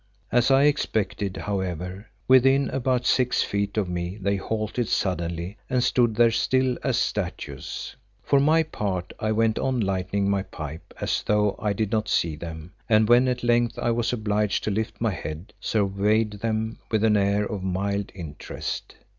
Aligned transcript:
As 0.31 0.49
I 0.49 0.63
expected, 0.63 1.37
however, 1.37 2.07
within 2.27 2.71
about 2.71 3.05
six 3.05 3.43
feet 3.43 3.77
of 3.77 3.87
me 3.87 4.17
they 4.19 4.35
halted 4.37 4.87
suddenly 4.87 5.57
and 5.69 5.83
stood 5.83 6.15
there 6.15 6.31
still 6.31 6.75
as 6.83 6.97
statues. 6.97 7.95
For 8.23 8.39
my 8.39 8.63
part 8.63 9.13
I 9.19 9.31
went 9.31 9.59
on 9.59 9.79
lighting 9.79 10.27
my 10.27 10.41
pipe 10.41 10.95
as 10.99 11.21
though 11.21 11.55
I 11.61 11.73
did 11.73 11.91
not 11.91 12.09
see 12.09 12.35
them 12.35 12.71
and 12.89 13.07
when 13.07 13.27
at 13.27 13.43
length 13.43 13.77
I 13.77 13.91
was 13.91 14.11
obliged 14.11 14.63
to 14.63 14.71
lift 14.71 14.99
my 14.99 15.11
head, 15.11 15.53
surveyed 15.59 16.31
them 16.31 16.79
with 16.89 17.03
an 17.03 17.15
air 17.15 17.45
of 17.45 17.61
mild 17.63 18.11
interest. 18.15 18.95